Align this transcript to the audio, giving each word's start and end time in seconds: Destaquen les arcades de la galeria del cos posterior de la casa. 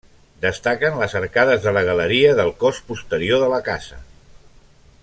Destaquen 0.45 0.95
les 1.01 1.13
arcades 1.19 1.61
de 1.67 1.73
la 1.77 1.83
galeria 1.91 2.33
del 2.41 2.51
cos 2.65 2.81
posterior 2.89 3.45
de 3.45 3.53
la 3.55 3.61
casa. 3.71 4.03